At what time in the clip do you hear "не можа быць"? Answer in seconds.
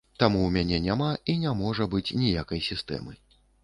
1.43-2.15